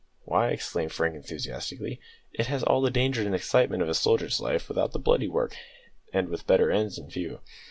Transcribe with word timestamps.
Why," 0.25 0.49
exclaimed 0.49 0.91
Frank 0.93 1.13
enthusiastically, 1.15 2.01
"it 2.33 2.47
has 2.47 2.63
all 2.63 2.81
the 2.81 2.89
danger 2.89 3.21
and 3.23 3.35
excitement 3.35 3.83
of 3.83 3.87
a 3.87 3.93
soldier's 3.93 4.39
life 4.39 4.67
without 4.67 4.93
the 4.93 4.97
bloody 4.99 5.27
work, 5.27 5.55
and 6.11 6.27
with 6.27 6.47
better 6.47 6.71
ends 6.71 6.97
in 6.97 7.07
view." 7.07 7.39